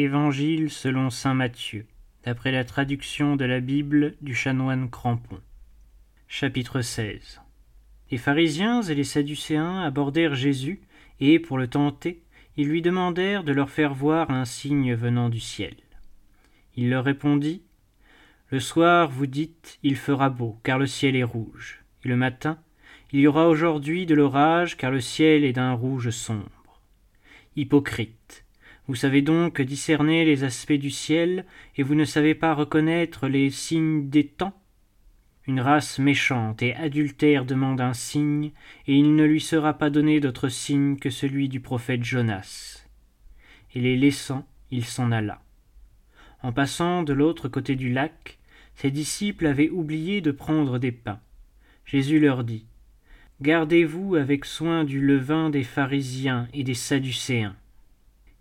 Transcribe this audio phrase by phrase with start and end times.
[0.00, 1.84] Évangile selon saint Matthieu,
[2.22, 5.40] d'après la traduction de la Bible du chanoine Crampon.
[6.28, 7.40] Chapitre 16
[8.12, 10.80] Les pharisiens et les sadducéens abordèrent Jésus,
[11.18, 12.22] et, pour le tenter,
[12.56, 15.74] ils lui demandèrent de leur faire voir un signe venant du ciel.
[16.76, 17.62] Il leur répondit
[18.50, 22.60] Le soir, vous dites, il fera beau, car le ciel est rouge, et le matin,
[23.10, 26.80] il y aura aujourd'hui de l'orage, car le ciel est d'un rouge sombre.
[27.56, 28.44] Hypocrite,
[28.88, 31.44] vous savez donc discerner les aspects du ciel,
[31.76, 34.58] et vous ne savez pas reconnaître les signes des temps?
[35.46, 38.50] Une race méchante et adultère demande un signe,
[38.86, 42.86] et il ne lui sera pas donné d'autre signe que celui du prophète Jonas.
[43.74, 45.42] Et les laissant, il s'en alla.
[46.42, 48.38] En passant de l'autre côté du lac,
[48.74, 51.20] ses disciples avaient oublié de prendre des pains.
[51.84, 52.64] Jésus leur dit
[53.42, 57.56] Gardez-vous avec soin du levain des pharisiens et des sadducéens.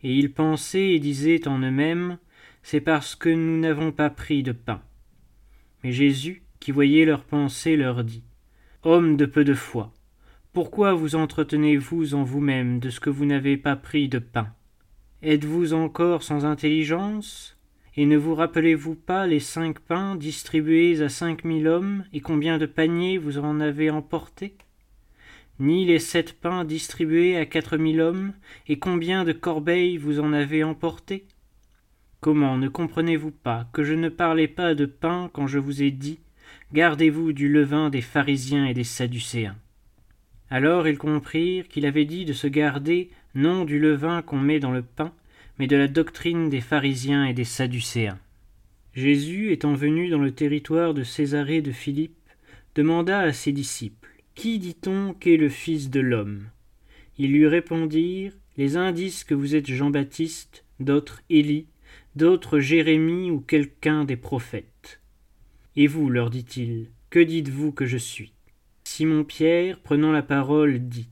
[0.04, 2.18] Et ils pensaient et disaient en eux-mêmes
[2.64, 4.82] C'est parce que nous n'avons pas pris de pain.
[5.84, 8.24] Mais Jésus, qui voyait leurs pensées, leur dit
[8.84, 9.94] Hommes de peu de foi,
[10.54, 14.50] pourquoi vous entretenez-vous en vous-même de ce que vous n'avez pas pris de pain?
[15.22, 17.58] Êtes-vous encore sans intelligence?
[17.96, 22.60] Et ne vous rappelez-vous pas les cinq pains distribués à cinq mille hommes, et combien
[22.60, 24.56] de paniers vous en avez emportés?
[25.60, 28.34] Ni les sept pains distribués à quatre mille hommes,
[28.68, 31.26] et combien de corbeilles vous en avez emporté
[32.20, 35.92] Comment ne comprenez-vous pas que je ne parlais pas de pain quand je vous ai
[35.92, 36.20] dit
[36.74, 39.56] Gardez-vous du levain des pharisiens et des sadducéens
[40.50, 44.72] Alors ils comprirent qu'il avait dit de se garder non du levain qu'on met dans
[44.72, 45.14] le pain,
[45.60, 48.20] mais de la doctrine des pharisiens et des sadducéens.
[48.94, 52.18] Jésus, étant venu dans le territoire de Césarée de Philippe,
[52.74, 54.07] demanda à ses disciples
[54.38, 56.52] qui dit-on qu'est le Fils de l'homme?
[57.18, 61.66] Ils lui répondirent Les uns disent que vous êtes Jean-Baptiste, d'autres Élie,
[62.16, 65.02] d'autres Jérémie ou quelqu'un des prophètes.
[65.76, 68.32] Et vous, leur dit-il, que dites-vous que je suis?
[68.84, 71.10] Simon Pierre, prenant la parole, dit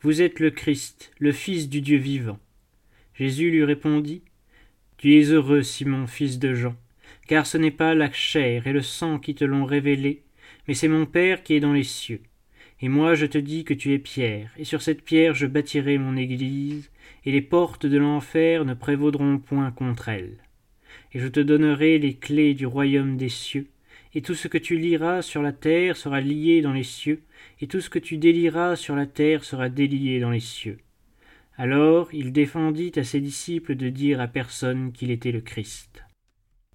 [0.00, 2.40] Vous êtes le Christ, le Fils du Dieu vivant.
[3.12, 4.22] Jésus lui répondit
[4.96, 6.76] Tu es heureux, Simon, fils de Jean,
[7.26, 10.22] car ce n'est pas la chair et le sang qui te l'ont révélé,
[10.66, 12.22] mais c'est mon Père qui est dans les cieux.
[12.84, 15.96] Et moi je te dis que tu es pierre, et sur cette pierre je bâtirai
[15.96, 16.90] mon église,
[17.24, 20.36] et les portes de l'enfer ne prévaudront point contre elle.
[21.14, 23.68] Et je te donnerai les clés du royaume des cieux,
[24.12, 27.22] et tout ce que tu liras sur la terre sera lié dans les cieux,
[27.62, 30.76] et tout ce que tu délieras sur la terre sera délié dans les cieux.
[31.56, 36.04] Alors il défendit à ses disciples de dire à personne qu'il était le Christ.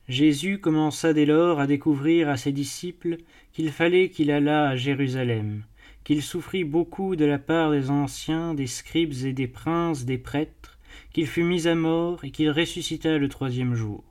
[0.08, 3.18] Jésus commença dès lors à découvrir à ses disciples
[3.54, 5.62] qu'il fallait qu'il allât à Jérusalem,
[6.04, 10.80] qu'il souffrit beaucoup de la part des anciens, des scribes et des princes, des prêtres,
[11.14, 14.04] qu'il fut mis à mort et qu'il ressuscita le troisième jour.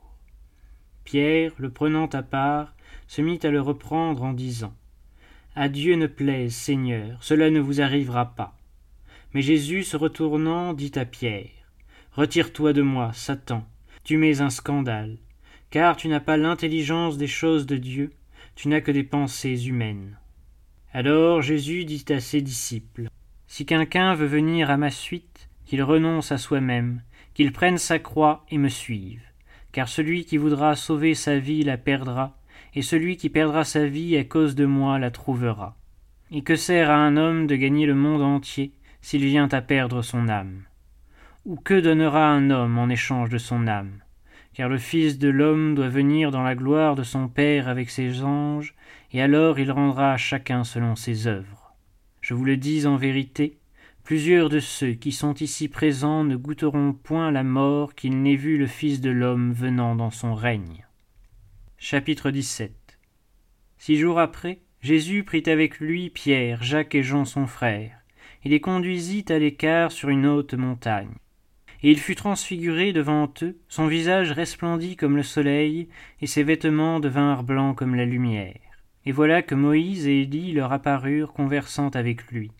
[1.03, 2.75] Pierre, le prenant à part,
[3.07, 4.73] se mit à le reprendre en disant
[5.55, 8.55] À Dieu ne plaise, Seigneur, cela ne vous arrivera pas.
[9.33, 11.49] Mais Jésus, se retournant, dit à Pierre
[12.13, 13.65] Retire-toi de moi, Satan,
[14.03, 15.17] tu mets un scandale,
[15.69, 18.11] car tu n'as pas l'intelligence des choses de Dieu,
[18.55, 20.17] tu n'as que des pensées humaines.
[20.91, 23.09] Alors Jésus dit à ses disciples
[23.45, 27.03] Si quelqu'un veut venir à ma suite, qu'il renonce à soi-même,
[27.35, 29.21] qu'il prenne sa croix et me suive.
[29.71, 32.35] Car celui qui voudra sauver sa vie la perdra,
[32.73, 35.77] et celui qui perdra sa vie à cause de moi la trouvera.
[36.31, 40.01] Et que sert à un homme de gagner le monde entier s'il vient à perdre
[40.01, 40.63] son âme?
[41.45, 43.99] Ou que donnera un homme en échange de son âme?
[44.53, 48.23] Car le Fils de l'homme doit venir dans la gloire de son Père avec ses
[48.23, 48.73] anges,
[49.11, 51.73] et alors il rendra à chacun selon ses œuvres.
[52.21, 53.57] Je vous le dis en vérité,
[54.03, 58.57] plusieurs de ceux qui sont ici présents ne goûteront point la mort qu'ils n'aient vu
[58.57, 60.85] le Fils de l'homme venant dans son règne.
[61.77, 62.73] Chapitre 17
[63.77, 67.97] Six jours après, Jésus prit avec lui Pierre, Jacques et Jean son frère,
[68.43, 71.15] et les conduisit à l'écart sur une haute montagne
[71.81, 75.87] et il fut transfiguré devant eux, son visage resplendit comme le soleil,
[76.21, 78.59] et ses vêtements devinrent blancs comme la lumière.
[79.05, 82.51] Et voilà que Moïse et Élie leur apparurent conversant avec lui.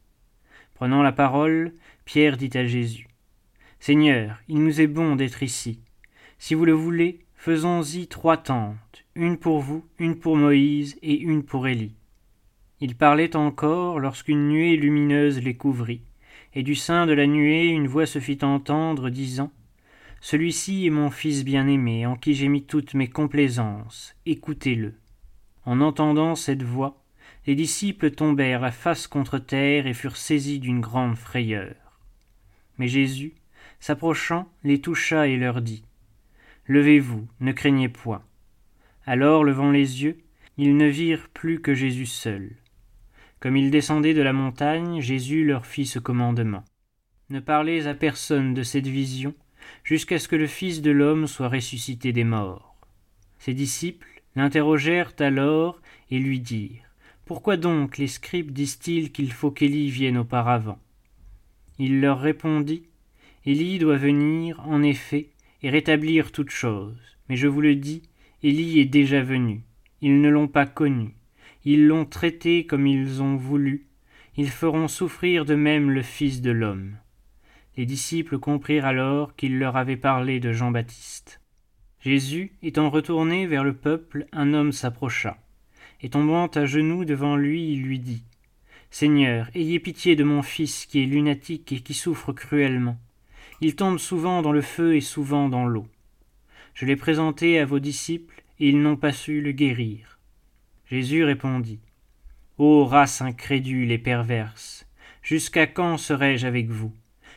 [0.73, 1.73] Prenant la parole,
[2.05, 3.07] Pierre dit à Jésus
[3.79, 5.79] Seigneur, il nous est bon d'être ici.
[6.37, 11.43] Si vous le voulez, faisons-y trois tentes, une pour vous, une pour Moïse et une
[11.43, 11.95] pour Élie.
[12.81, 16.01] Il parlait encore lorsqu'une nuée lumineuse les couvrit
[16.53, 19.51] et du sein de la nuée une voix se fit entendre, disant
[20.21, 24.95] Celui-ci est mon fils bien-aimé, en qui j'ai mis toutes mes complaisances, écoutez-le.
[25.69, 26.99] En entendant cette voix,
[27.45, 31.75] les disciples tombèrent la face contre terre et furent saisis d'une grande frayeur.
[32.79, 33.35] Mais Jésus,
[33.79, 35.83] s'approchant, les toucha et leur dit
[36.65, 38.23] Levez-vous, ne craignez point.
[39.05, 40.17] Alors, levant les yeux,
[40.57, 42.49] ils ne virent plus que Jésus seul.
[43.39, 46.65] Comme ils descendaient de la montagne, Jésus leur fit ce commandement.
[47.29, 49.35] Ne parlez à personne de cette vision,
[49.83, 52.75] jusqu'à ce que le Fils de l'homme soit ressuscité des morts.
[53.37, 55.81] Ses disciples l'interrogèrent alors
[56.11, 56.89] et lui dirent
[57.25, 60.79] Pourquoi donc les scribes disent-ils qu'il faut qu'Élie vienne auparavant?
[61.77, 62.83] Il leur répondit
[63.45, 65.29] Élie doit venir, en effet,
[65.63, 67.17] et rétablir toutes choses.
[67.29, 68.03] Mais je vous le dis,
[68.43, 69.63] Élie est déjà venu.
[70.01, 71.15] Ils ne l'ont pas connu.
[71.65, 73.87] Ils l'ont traité comme ils ont voulu.
[74.37, 76.97] Ils feront souffrir de même le Fils de l'homme.
[77.77, 81.38] Les disciples comprirent alors qu'il leur avait parlé de Jean-Baptiste.
[82.01, 85.37] Jésus, étant retourné vers le peuple, un homme s'approcha,
[86.01, 88.23] et tombant à genoux devant lui, il lui dit
[88.89, 92.97] Seigneur, ayez pitié de mon fils qui est lunatique et qui souffre cruellement.
[93.61, 95.87] Il tombe souvent dans le feu et souvent dans l'eau.
[96.73, 100.19] Je l'ai présenté à vos disciples, et ils n'ont pas su le guérir.
[100.85, 101.79] Jésus répondit.
[102.57, 104.87] Ô race incrédule et perverse,
[105.21, 106.93] jusqu'à quand serai-je avec vous?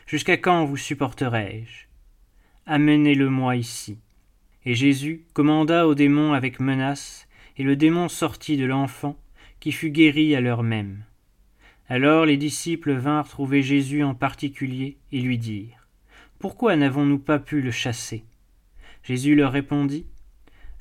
[0.07, 1.85] Jusqu'à quand vous supporterai-je?
[2.65, 3.99] Amenez-le-moi ici.
[4.65, 7.27] Et Jésus commanda au démon avec menace,
[7.57, 9.17] et le démon sortit de l'enfant,
[9.59, 11.03] qui fut guéri à l'heure même.
[11.89, 15.83] Alors les disciples vinrent trouver Jésus en particulier, et lui dirent
[16.43, 18.25] pourquoi n'avons-nous pas pu le chasser?
[19.01, 20.05] Jésus leur répondit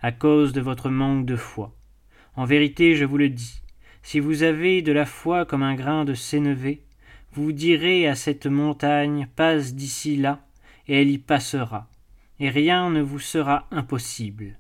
[0.01, 1.73] À cause de votre manque de foi.
[2.35, 3.63] En vérité, je vous le dis,
[4.03, 6.83] si vous avez de la foi comme un grain de sénévé,
[7.31, 10.45] vous direz à cette montagne Passe d'ici là,
[10.89, 11.89] et elle y passera,
[12.41, 14.59] et rien ne vous sera impossible.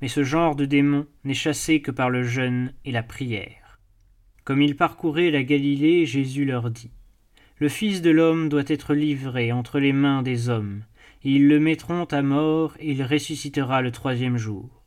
[0.00, 3.78] Mais ce genre de démon n'est chassé que par le jeûne et la prière.
[4.44, 6.90] Comme ils parcouraient la Galilée, Jésus leur dit
[7.58, 10.84] le Fils de l'homme doit être livré entre les mains des hommes,
[11.24, 14.82] et ils le mettront à mort, et il ressuscitera le troisième jour.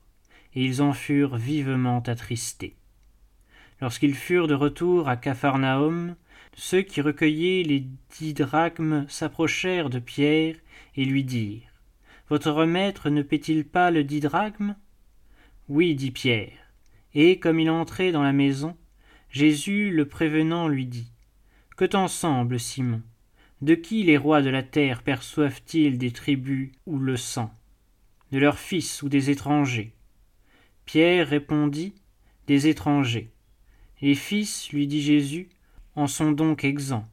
[0.53, 2.75] Et ils en furent vivement attristés.
[3.81, 6.15] Lorsqu'ils furent de retour à Capharnaüm,
[6.55, 7.87] ceux qui recueillaient les
[8.19, 10.55] dix drachmes s'approchèrent de Pierre
[10.95, 11.68] et lui dirent
[12.29, 14.75] Votre maître ne paie-t-il pas le dix drachmes
[15.67, 16.51] Oui, dit Pierre.
[17.15, 18.77] Et comme il entrait dans la maison,
[19.31, 21.11] Jésus, le prévenant, lui dit
[21.79, 23.01] que t'en semble, Simon?
[23.61, 27.53] De qui les rois de la terre perçoivent-ils des tribus ou le sang?
[28.33, 29.93] De leurs fils ou des étrangers?
[30.85, 31.93] Pierre répondit
[32.47, 33.31] Des étrangers.
[34.01, 35.47] Les fils, lui dit Jésus,
[35.95, 37.07] en sont donc exempts.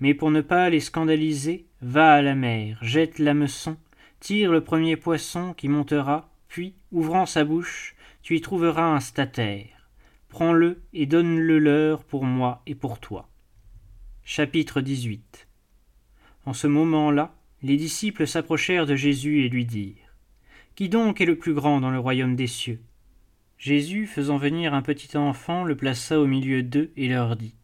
[0.00, 3.76] Mais pour ne pas les scandaliser, va à la mer, jette l'hameçon,
[4.20, 9.90] tire le premier poisson qui montera, puis, ouvrant sa bouche, tu y trouveras un statère.
[10.28, 13.28] Prends-le et donne-le leur pour moi et pour toi.
[14.24, 15.46] Chapitre 18
[16.44, 20.14] En ce moment-là, les disciples s'approchèrent de Jésus et lui dirent
[20.74, 22.80] Qui donc est le plus grand dans le royaume des cieux?
[23.58, 27.54] Jésus, faisant venir un petit enfant, le plaça au milieu d'eux et leur dit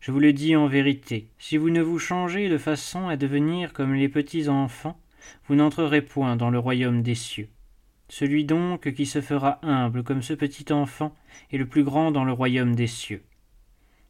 [0.00, 3.72] Je vous le dis en vérité, si vous ne vous changez de façon à devenir
[3.72, 5.00] comme les petits enfants,
[5.46, 7.48] vous n'entrerez point dans le royaume des cieux.
[8.08, 11.14] Celui donc qui se fera humble comme ce petit enfant
[11.52, 13.22] est le plus grand dans le royaume des cieux.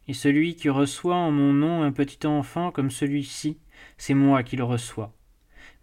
[0.07, 3.59] Et celui qui reçoit en mon nom un petit enfant comme celui-ci,
[3.97, 5.13] c'est moi qui le reçois.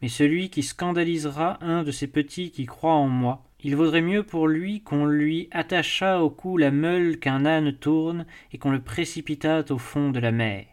[0.01, 4.23] Mais celui qui scandalisera un de ces petits qui croient en moi, il vaudrait mieux
[4.23, 8.81] pour lui qu'on lui attachât au cou la meule qu'un âne tourne et qu'on le
[8.81, 10.67] précipitât au fond de la mer.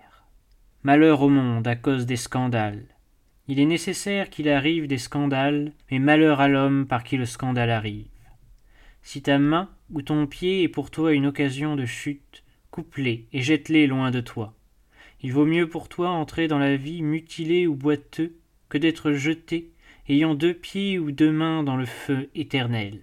[0.82, 2.91] Malheur au monde à cause des scandales.
[3.52, 7.68] Il est nécessaire qu'il arrive des scandales, mais malheur à l'homme par qui le scandale
[7.68, 8.06] arrive.
[9.02, 13.42] Si ta main ou ton pied est pour toi une occasion de chute, coupe-les et
[13.42, 14.54] jette-les loin de toi.
[15.20, 18.38] Il vaut mieux pour toi entrer dans la vie mutilé ou boiteux
[18.70, 19.70] que d'être jeté,
[20.08, 23.00] ayant deux pieds ou deux mains dans le feu éternel.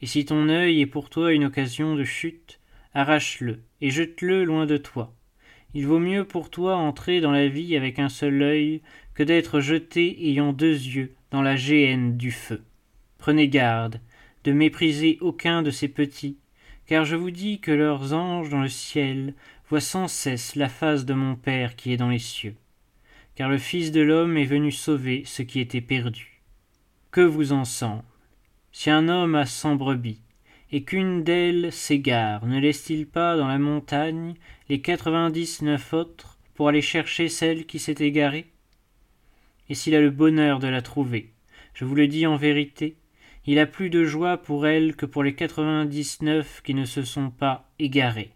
[0.00, 2.60] Et si ton œil est pour toi une occasion de chute,
[2.94, 5.12] arrache-le et jette-le loin de toi.
[5.74, 8.80] Il vaut mieux pour toi entrer dans la vie avec un seul œil
[9.14, 12.62] que d'être jeté ayant deux yeux dans la géhenne du feu.
[13.18, 14.00] Prenez garde
[14.44, 16.38] de mépriser aucun de ces petits,
[16.86, 19.34] car je vous dis que leurs anges dans le ciel
[19.68, 22.54] voient sans cesse la face de mon Père qui est dans les cieux.
[23.34, 26.40] Car le Fils de l'homme est venu sauver ce qui était perdu.
[27.10, 28.04] Que vous en semble
[28.72, 30.20] Si un homme a cent brebis,
[30.70, 34.34] et qu'une d'elles s'égare, ne laisse-t-il pas dans la montagne
[34.68, 38.52] les quatre-vingt-dix-neuf autres pour aller chercher celle qui s'est égarée?
[39.68, 41.32] Et s'il a le bonheur de la trouver,
[41.74, 42.96] je vous le dis en vérité,
[43.46, 47.30] il a plus de joie pour elle que pour les quatre-vingt-dix-neuf qui ne se sont
[47.30, 48.32] pas égarés.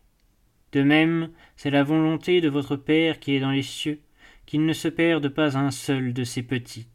[0.72, 4.00] De même, c'est la volonté de votre Père qui est dans les cieux,
[4.46, 6.86] qu'il ne se perde pas un seul de ses petits.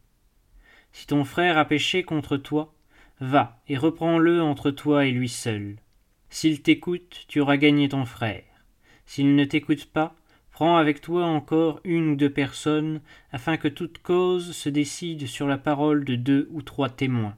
[0.92, 2.74] Si ton frère a péché contre toi,
[3.20, 5.78] va et reprends-le entre toi et lui seul.
[6.30, 8.44] S'il t'écoute, tu auras gagné ton frère.
[9.06, 10.16] S'il ne t'écoute pas,
[10.52, 15.48] prends avec toi encore une ou deux personnes, afin que toute cause se décide sur
[15.48, 17.36] la parole de deux ou trois témoins.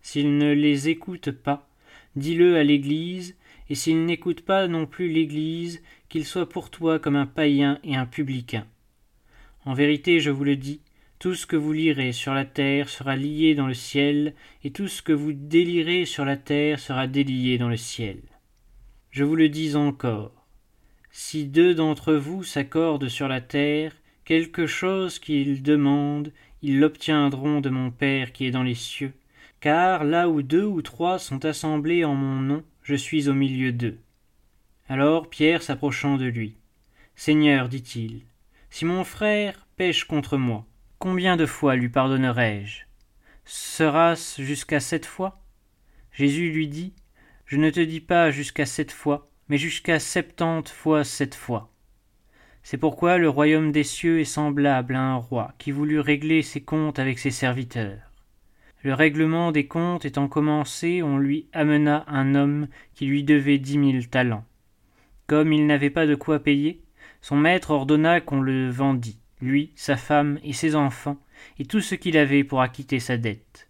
[0.00, 1.68] S'il ne les écoute pas,
[2.16, 3.36] dis-le à l'Église,
[3.70, 7.94] et s'il n'écoute pas non plus l'Église, qu'il soit pour toi comme un païen et
[7.94, 8.66] un publicain.
[9.64, 10.80] En vérité, je vous le dis,
[11.22, 14.88] tout ce que vous lirez sur la terre sera lié dans le ciel, et tout
[14.88, 18.18] ce que vous délirez sur la terre sera délié dans le ciel.
[19.12, 20.32] Je vous le dis encore.
[21.12, 27.70] Si deux d'entre vous s'accordent sur la terre, quelque chose qu'ils demandent, ils l'obtiendront de
[27.70, 29.12] mon Père qui est dans les cieux,
[29.60, 33.70] car là où deux ou trois sont assemblés en mon nom, je suis au milieu
[33.70, 33.98] d'eux.
[34.88, 36.56] Alors Pierre s'approchant de lui.
[37.14, 38.22] Seigneur, dit-il,
[38.70, 40.66] si mon frère pêche contre moi,
[41.02, 42.84] Combien de fois lui pardonnerai-je?
[43.44, 45.42] Sera-ce jusqu'à sept fois?
[46.12, 46.94] Jésus lui dit
[47.44, 51.72] Je ne te dis pas jusqu'à sept fois, mais jusqu'à septante fois sept fois.
[52.62, 56.60] C'est pourquoi le royaume des cieux est semblable à un roi qui voulut régler ses
[56.60, 58.12] comptes avec ses serviteurs.
[58.84, 63.76] Le règlement des comptes étant commencé, on lui amena un homme qui lui devait dix
[63.76, 64.44] mille talents.
[65.26, 66.80] Comme il n'avait pas de quoi payer,
[67.20, 71.18] son maître ordonna qu'on le vendît lui, sa femme et ses enfants,
[71.58, 73.68] et tout ce qu'il avait pour acquitter sa dette.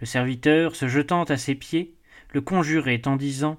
[0.00, 1.94] Le serviteur, se jetant à ses pieds,
[2.32, 3.58] le conjurait en disant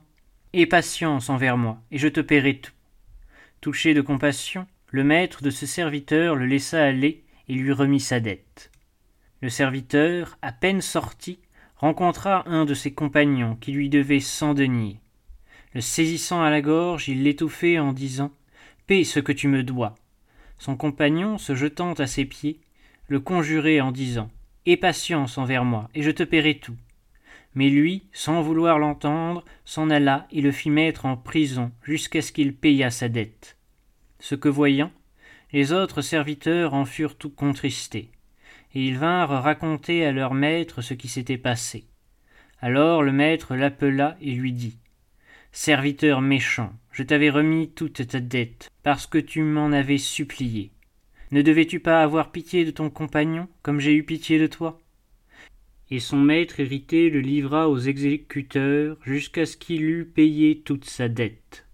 [0.53, 2.71] Aie patience envers moi, et je te paierai tout.
[3.61, 8.19] Touché de compassion, le maître de ce serviteur le laissa aller et lui remit sa
[8.19, 8.71] dette.
[9.41, 11.39] Le serviteur, à peine sorti,
[11.75, 14.99] rencontra un de ses compagnons qui lui devait cent deniers.
[15.73, 18.31] Le saisissant à la gorge, il l'étouffait en disant
[18.87, 19.95] Paie ce que tu me dois.
[20.59, 22.59] Son compagnon, se jetant à ses pieds,
[23.07, 24.29] le conjurait en disant
[24.65, 26.75] Aie patience envers moi, et je te paierai tout.
[27.55, 32.31] Mais lui, sans vouloir l'entendre, s'en alla et le fit mettre en prison jusqu'à ce
[32.31, 33.57] qu'il payât sa dette.
[34.19, 34.91] Ce que voyant,
[35.51, 38.11] les autres serviteurs en furent tout contristés,
[38.75, 41.85] et ils vinrent raconter à leur maître ce qui s'était passé.
[42.61, 44.77] Alors le maître l'appela et lui dit
[45.51, 50.73] Serviteur méchant, je t'avais remis toute ta dette, parce que tu m'en avais supplié.
[51.31, 54.81] Ne devais-tu pas avoir pitié de ton compagnon, comme j'ai eu pitié de toi?
[55.91, 61.07] Et son maître hérité le livra aux exécuteurs jusqu'à ce qu'il eût payé toute sa
[61.07, 61.65] dette.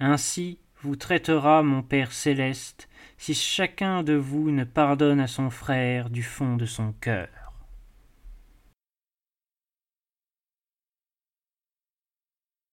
[0.00, 6.10] Ainsi vous traitera mon Père céleste, si chacun de vous ne pardonne à son frère
[6.10, 7.43] du fond de son cœur.